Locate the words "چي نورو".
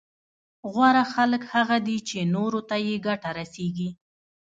2.07-2.59